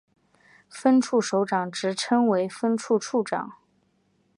[0.67, 3.53] 分处首长职称为分处处长。